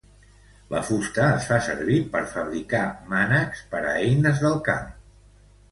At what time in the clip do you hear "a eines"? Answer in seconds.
3.93-4.45